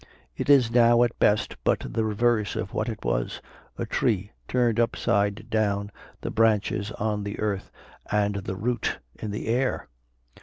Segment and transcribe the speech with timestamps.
[0.35, 3.39] It is now at best but the reverse of what it was,
[3.77, 7.69] a tree turned upside down, the branches on the earth,
[8.11, 9.87] and the root in the air.